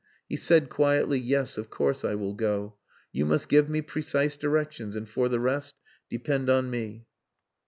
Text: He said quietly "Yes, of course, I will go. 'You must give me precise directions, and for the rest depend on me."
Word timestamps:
He 0.27 0.35
said 0.35 0.67
quietly 0.71 1.19
"Yes, 1.19 1.59
of 1.59 1.69
course, 1.69 2.03
I 2.03 2.15
will 2.15 2.33
go. 2.33 2.73
'You 3.11 3.23
must 3.27 3.47
give 3.47 3.69
me 3.69 3.83
precise 3.83 4.35
directions, 4.35 4.95
and 4.95 5.07
for 5.07 5.29
the 5.29 5.39
rest 5.39 5.75
depend 6.09 6.49
on 6.49 6.71
me." 6.71 7.05